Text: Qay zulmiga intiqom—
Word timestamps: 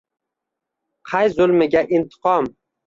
Qay 1.11 1.31
zulmiga 1.37 1.87
intiqom— 2.01 2.51